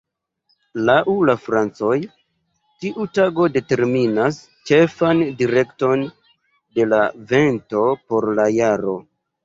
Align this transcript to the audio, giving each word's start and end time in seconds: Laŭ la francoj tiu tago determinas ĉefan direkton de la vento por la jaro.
Laŭ 0.85 0.95
la 1.29 1.35
francoj 1.41 1.97
tiu 2.81 3.07
tago 3.19 3.47
determinas 3.59 4.41
ĉefan 4.73 5.25
direkton 5.45 6.05
de 6.11 6.91
la 6.93 7.07
vento 7.35 7.89
por 8.11 8.33
la 8.39 8.53
jaro. 8.61 9.03